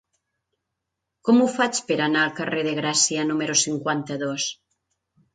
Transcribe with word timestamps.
Com 1.27 1.41
ho 1.43 1.49
faig 1.57 1.81
per 1.91 1.97
anar 2.05 2.23
al 2.27 2.33
carrer 2.39 2.63
de 2.67 2.73
Gràcia 2.79 3.25
número 3.33 3.57
cinquanta-dos? 3.65 4.47